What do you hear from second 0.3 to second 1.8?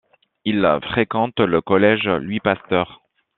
Il fréquente le